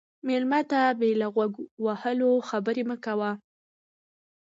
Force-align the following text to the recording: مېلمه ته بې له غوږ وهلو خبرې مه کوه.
مېلمه 0.27 0.61
ته 0.71 0.81
بې 0.99 1.11
له 1.21 1.27
غوږ 1.33 1.53
وهلو 1.85 2.31
خبرې 2.49 2.83
مه 2.89 2.97
کوه. 3.05 3.31